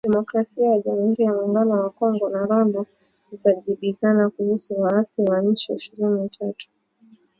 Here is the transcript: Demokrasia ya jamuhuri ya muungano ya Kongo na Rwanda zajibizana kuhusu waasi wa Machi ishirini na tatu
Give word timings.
Demokrasia 0.05 0.71
ya 0.71 0.81
jamuhuri 0.81 1.23
ya 1.23 1.33
muungano 1.33 1.83
ya 1.83 1.89
Kongo 1.89 2.29
na 2.29 2.41
Rwanda 2.45 2.85
zajibizana 3.31 4.29
kuhusu 4.29 4.81
waasi 4.81 5.21
wa 5.21 5.41
Machi 5.41 5.73
ishirini 5.73 6.09
na 6.19 6.29
tatu 6.29 6.69